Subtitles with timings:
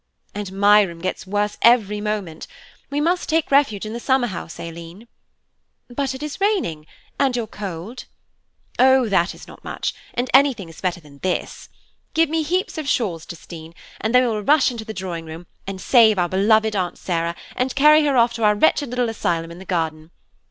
[0.33, 2.47] "And my room gets worse every moment.
[2.89, 5.07] We must take refuge in the summer house, Aileen."
[5.89, 6.87] "But it is raining,
[7.19, 8.05] and your cold?"
[8.79, 11.69] "Oh, that is not much, and anything is better than this.
[12.15, 15.45] Give me heaps of shawls, Justine, and then we will rush into the drawing room,
[15.67, 19.51] and save our beloved Aunt Sarah, and carry her off to our wretched little asylum
[19.51, 20.09] in the garden.